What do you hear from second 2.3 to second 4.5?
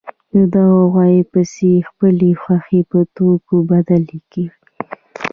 خوښې په توکو بدلې کړي